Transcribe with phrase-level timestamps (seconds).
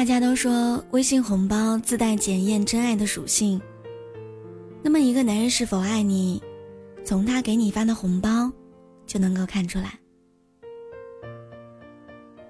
[0.00, 3.60] 大家都说微信红包自带检验真爱的属性。
[4.82, 6.42] 那么一个男人是否爱你，
[7.04, 8.50] 从他给你发的红包
[9.06, 10.00] 就能够看出来。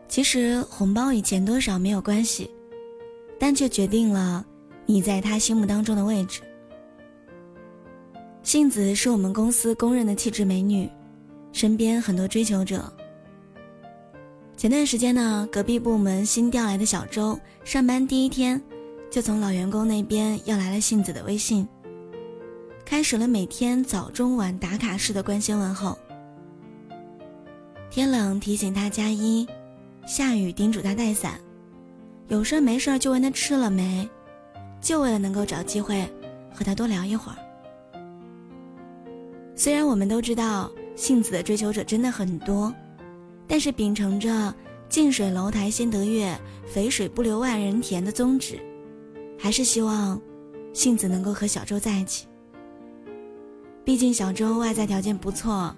[0.06, 2.48] 其实红包与钱多少没有关系，
[3.36, 4.46] 但却决定了
[4.86, 6.42] 你在他心目当中的位置。
[8.44, 10.88] 杏子是我们公司公认的气质美女，
[11.50, 12.80] 身边很多追求者。
[14.60, 18.60] 前段时间呢，隔壁部门新调来的小周，上班第一天，
[19.10, 21.66] 就从老员工那边要来了杏子的微信，
[22.84, 25.96] 开始了每天早中晚打卡式的关心问候。
[27.90, 29.48] 天冷提醒他加衣，
[30.06, 31.40] 下雨叮嘱他带伞，
[32.28, 34.06] 有事没事就问他吃了没，
[34.78, 36.06] 就为了能够找机会
[36.52, 37.38] 和他多聊一会儿。
[39.56, 42.70] 虽然我们都知道杏子的追求者真的很多。
[43.50, 44.54] 但是秉承着
[44.88, 46.38] 近水楼台先得月，
[46.72, 48.60] 肥水不流外人田的宗旨，
[49.36, 50.20] 还是希望
[50.72, 52.28] 杏子能够和小周在一起。
[53.84, 55.74] 毕竟小周外在条件不错，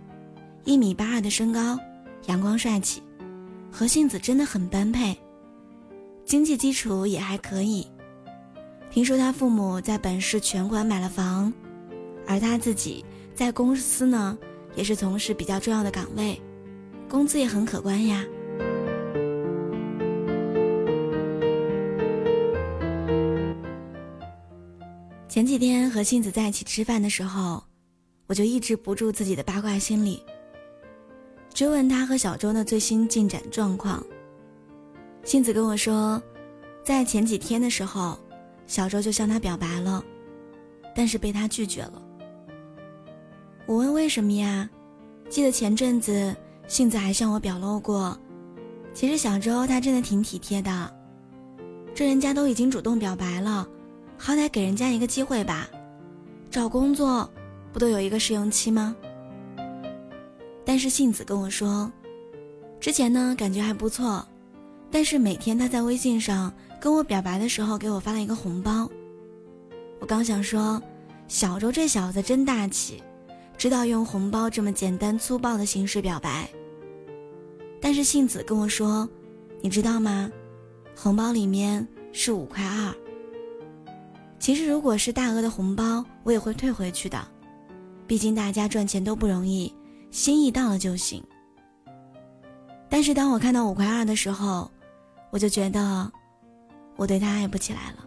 [0.64, 1.78] 一米八二的身高，
[2.26, 3.02] 阳光帅气，
[3.70, 5.16] 和杏子真的很般配。
[6.26, 7.88] 经济基础也还可以，
[8.90, 11.50] 听说他父母在本市全款买了房，
[12.26, 13.02] 而他自己
[13.34, 14.36] 在公司呢，
[14.74, 16.38] 也是从事比较重要的岗位。
[17.12, 18.24] 工资也很可观呀。
[25.28, 27.62] 前几天和杏子在一起吃饭的时候，
[28.26, 30.24] 我就抑制不住自己的八卦心理，
[31.52, 34.02] 追问他和小周的最新进展状况。
[35.22, 36.20] 杏子跟我说，
[36.82, 38.18] 在前几天的时候，
[38.66, 40.02] 小周就向他表白了，
[40.94, 42.02] 但是被他拒绝了。
[43.66, 44.66] 我问为什么呀？
[45.28, 46.34] 记得前阵子。
[46.72, 48.18] 杏子还向我表露过，
[48.94, 50.90] 其实小周他真的挺体贴的，
[51.94, 53.68] 这人家都已经主动表白了，
[54.16, 55.68] 好歹给人家一个机会吧。
[56.50, 57.30] 找工作
[57.74, 58.96] 不都有一个试用期吗？
[60.64, 61.92] 但是杏子跟我说，
[62.80, 64.26] 之前呢感觉还不错，
[64.90, 68.88] 但是每天他在微信上跟我表白的时候，给我发了一个红包。
[70.00, 70.82] 我刚想说，
[71.28, 73.02] 小周这小子真大气，
[73.58, 76.48] 知道用红包这么简单粗暴的形式表白。
[77.82, 79.06] 但是杏子跟我说
[79.60, 80.30] ：“你知道吗？
[80.96, 82.94] 红包里面是五块二。
[84.38, 87.18] 其实如果是大额的红包，我也会退回去的，
[88.06, 89.74] 毕竟大家赚钱都不容易，
[90.12, 91.20] 心意到了就行。
[92.88, 94.70] 但是当我看到五块二的时候，
[95.30, 96.10] 我就觉得
[96.94, 98.06] 我对他爱不起来了。”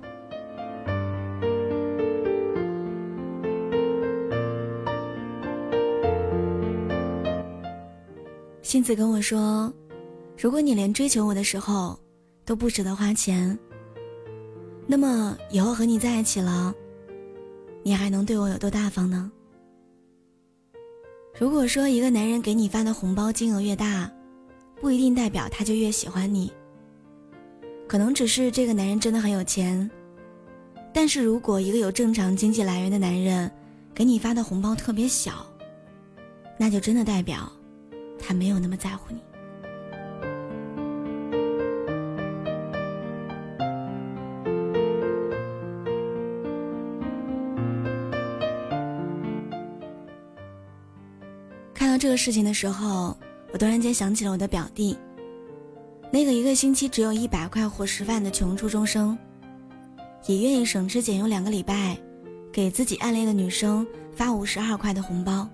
[8.76, 9.74] 杏子跟我说
[10.38, 11.98] ：“如果你连追求我的时候
[12.44, 13.58] 都不舍得花钱，
[14.86, 16.76] 那么以后和你在一起了，
[17.84, 19.32] 你还能对我有多大方呢？”
[21.40, 24.12] 如果说一个男人给你发的红包金额越大，
[24.82, 26.52] 不一定代表他就越喜欢你，
[27.88, 29.90] 可能只是这个男人真的很有钱。
[30.92, 33.50] 但是如果一个有正常经济来源的男人
[33.94, 35.46] 给你发的红包特别小，
[36.58, 37.50] 那就真的代表。
[38.26, 39.22] 他没有那么在乎你。
[51.74, 53.16] 看到这个事情的时候，
[53.54, 54.98] 我突然间想起了我的表弟，
[56.12, 59.16] 那个一个星期只有一百块伙食饭的穷初中生，
[60.26, 61.96] 也愿意省吃俭用两个礼拜，
[62.52, 63.86] 给自己暗恋的女生
[64.16, 65.48] 发五十二块的红包。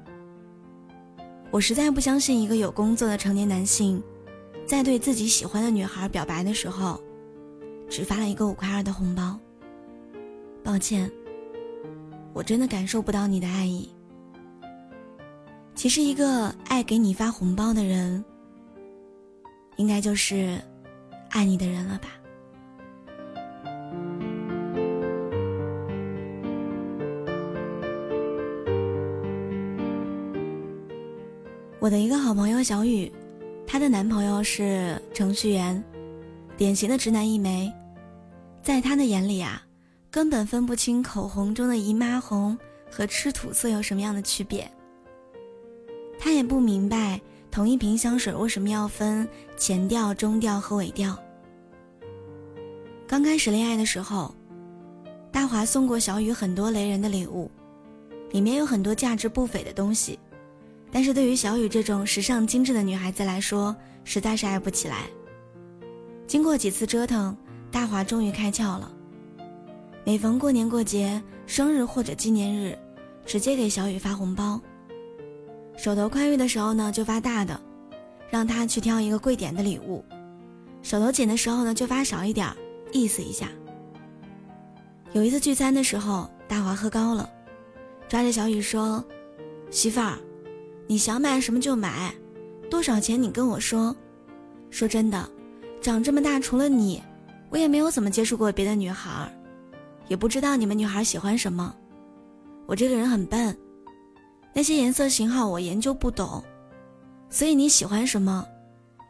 [1.51, 4.01] 我实在不相信一个有工作的成年男性，
[4.65, 6.99] 在对自己喜欢的女孩表白的时候，
[7.89, 9.37] 只发了一个五块二的红包。
[10.63, 11.11] 抱歉，
[12.33, 13.89] 我真的感受不到你的爱意。
[15.75, 18.23] 其实，一个爱给你发红包的人，
[19.75, 20.57] 应该就是
[21.31, 22.20] 爱你的人了吧。
[31.81, 33.11] 我的一个好朋友小雨，
[33.65, 35.83] 她的男朋友是程序员，
[36.55, 37.73] 典型的直男一枚，
[38.61, 39.59] 在他的眼里啊，
[40.11, 42.55] 根本分不清口红中的姨妈红
[42.91, 44.71] 和吃土色有什么样的区别。
[46.19, 47.19] 他也不明白
[47.49, 51.17] 同一瓶香水为什么要分前调、中调和尾调。
[53.07, 54.31] 刚开始恋爱的时候，
[55.31, 57.49] 大华送过小雨很多雷人的礼物，
[58.29, 60.19] 里面有很多价值不菲的东西。
[60.91, 65.05] 但是对于小雨这种时尚精致的女孩子来说，实在是爱不起来。
[66.27, 67.35] 经过几次折腾，
[67.71, 68.91] 大华终于开窍了。
[70.03, 72.77] 每逢过年过节、生日或者纪念日，
[73.25, 74.59] 直接给小雨发红包。
[75.77, 77.59] 手头宽裕的时候呢，就发大的，
[78.29, 80.03] 让她去挑一个贵点的礼物；
[80.81, 82.47] 手头紧的时候呢，就发少一点，
[82.91, 83.47] 意思一下。
[85.13, 87.29] 有一次聚餐的时候，大华喝高了，
[88.07, 89.03] 抓着小雨说
[89.69, 90.17] ：“媳妇儿，
[90.91, 92.13] 你想买什么就买，
[92.69, 93.95] 多少钱你跟我说。
[94.69, 95.31] 说真的，
[95.79, 97.01] 长这么大除了你，
[97.49, 99.33] 我也没有怎么接触过别的女孩，
[100.09, 101.73] 也不知道你们女孩喜欢什么。
[102.65, 103.57] 我这个人很笨，
[104.53, 106.43] 那些颜色型号我研究不懂，
[107.29, 108.45] 所以你喜欢什么，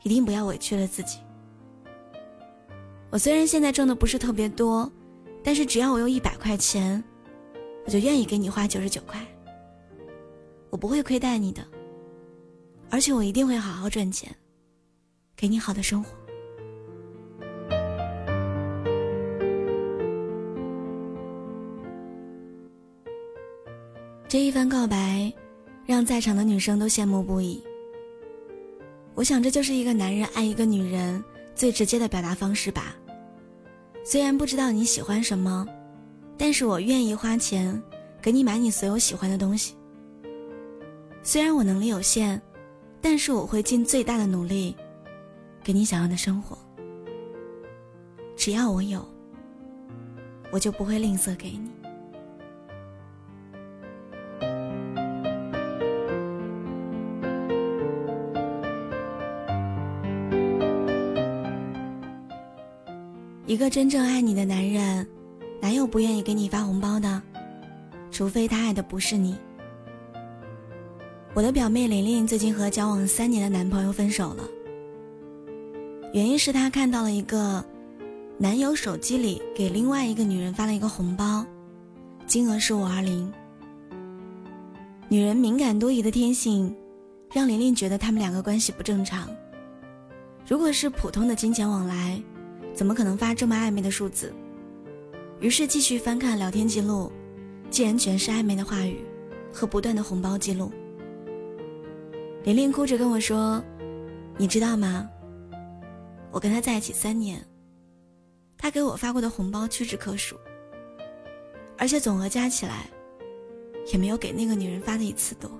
[0.03, 1.17] 一定不要委屈了自己。
[3.09, 4.87] 我虽然现在挣的不是特别多。”
[5.43, 7.03] 但是只要我有一百块钱，
[7.87, 9.19] 我就愿意给你花九十九块。
[10.71, 11.61] 我不会亏待你的，
[12.89, 14.33] 而且我一定会好好赚钱，
[15.35, 16.15] 给你好的生活。
[24.29, 25.31] 这一番告白，
[25.85, 27.61] 让在场的女生都羡慕不已。
[29.13, 31.21] 我想，这就是一个男人爱一个女人
[31.53, 32.95] 最直接的表达方式吧。
[34.05, 35.67] 虽然不知道你喜欢什么，
[36.37, 37.79] 但是我愿意花钱
[38.21, 39.75] 给你买你所有喜欢的东西。
[41.23, 42.41] 虽然我能力有限，
[42.99, 44.75] 但是我会尽最大的努力，
[45.63, 46.57] 给你想要的生活。
[48.35, 49.07] 只要我有，
[50.51, 51.71] 我就不会吝啬给你。
[63.45, 65.07] 一个真正爱你的男人，
[65.61, 67.21] 哪有不愿意给你发红包的？
[68.09, 69.37] 除非他爱的不是你。
[71.33, 74.43] 我的表妹玲玲最近和交往三年的男朋友分手了，
[76.13, 77.63] 原因是她看到了一个
[78.37, 81.45] 男友手机里给另外一个女人发了一个红包，
[82.27, 83.31] 金额是五二零。
[85.07, 86.75] 女人敏感多疑的天性，
[87.33, 89.29] 让玲玲觉得他们两个关系不正常。
[90.45, 92.21] 如果是普通的金钱往来，
[92.73, 94.33] 怎么可能发这么暧昧的数字？
[95.39, 97.09] 于是继续翻看聊天记录，
[97.69, 98.99] 竟然全是暧昧的话语
[99.53, 100.69] 和不断的红包记录。
[102.43, 103.63] 玲玲哭着跟我说
[104.35, 105.07] ：“你知道吗？
[106.31, 107.39] 我跟他在一起三年，
[108.57, 110.35] 他给我发过的红包屈指可数，
[111.77, 112.89] 而且总额加起来，
[113.93, 115.51] 也没有给那个女人发的一次多。”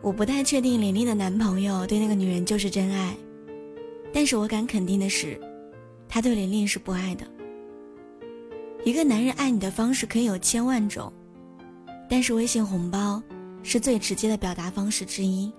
[0.00, 3.16] 我不太确定玲玲的男朋友对那个女人就是真爱，
[4.12, 5.38] 但是我敢肯定的是，
[6.08, 7.26] 他对玲玲是不爱的。
[8.88, 11.12] 一个男人爱你的方式可以有千万种，
[12.08, 13.22] 但是微信红包
[13.62, 15.52] 是最直接的表达方式之一。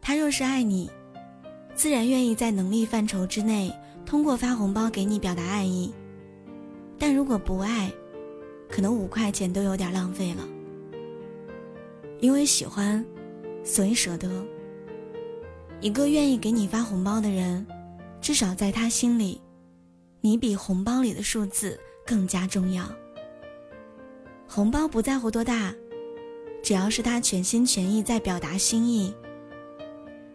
[0.00, 0.88] 他若是爱你，
[1.74, 3.74] 自然愿意在能力范畴之内
[4.04, 5.92] 通过发红包给你表达爱意；
[7.00, 7.90] 但如果不爱，
[8.70, 10.48] 可能五块钱都有点浪费了。
[12.20, 13.04] 因为喜欢，
[13.64, 14.30] 所以舍得。
[15.80, 17.66] 一个愿意给你发红包的人，
[18.20, 19.40] 至少在他心里，
[20.26, 22.84] 你比红包里的数字更加重要。
[24.48, 25.72] 红包不在乎多大，
[26.64, 29.14] 只要是他全心全意在表达心意，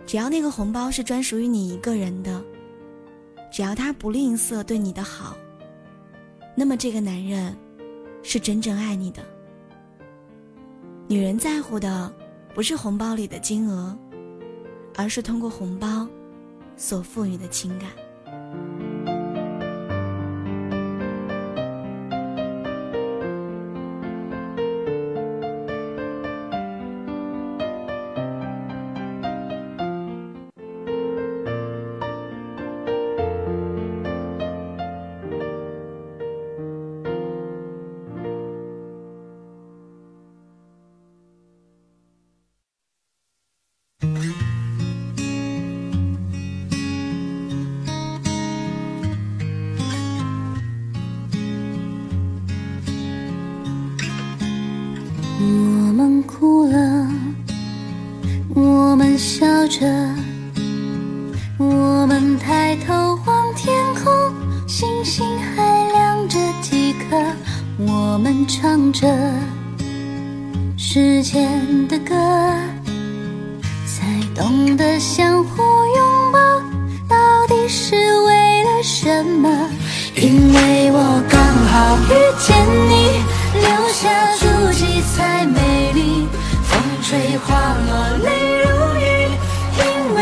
[0.06, 2.42] 只要那个红包是专属于你一个人的，
[3.52, 5.36] 只要他不吝啬对你的好，
[6.56, 7.54] 那么这个男人
[8.24, 9.22] 是真正爱你的。
[11.10, 12.10] 女人在乎的
[12.56, 13.94] 不是红包里的金额，
[14.96, 16.08] 而是通过红包
[16.78, 17.90] 所赋予的情感。
[56.24, 57.08] 哭了，
[58.54, 59.88] 我们笑着，
[61.58, 63.74] 我们抬头望天
[64.04, 64.12] 空，
[64.68, 67.18] 星星还亮着几颗。
[67.78, 69.08] 我们唱着
[70.78, 72.16] 时间的歌，
[73.86, 76.40] 才懂得相互拥抱，
[77.08, 79.50] 到底是为了什么？
[80.16, 82.56] 因为我刚好遇见
[82.90, 83.01] 你，
[87.12, 87.38] 水。
[87.46, 87.92] 花落，
[88.24, 88.30] 泪
[88.64, 89.04] 如雨，
[89.76, 89.84] 因
[90.16, 90.20] 为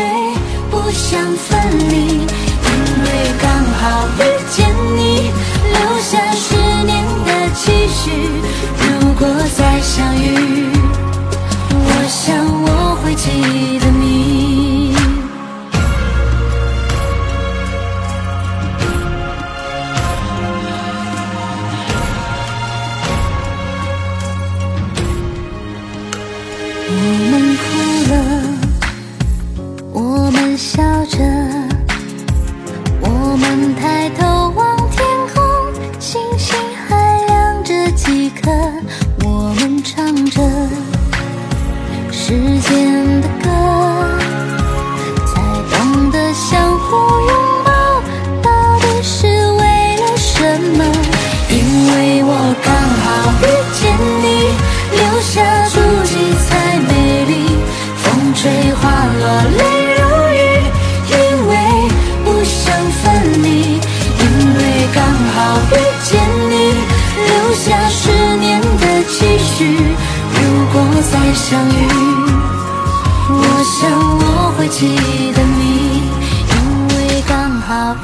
[0.72, 1.48] 不想分
[1.88, 2.24] 离，因
[3.04, 3.08] 为
[3.40, 4.20] 刚好遇
[4.50, 4.69] 见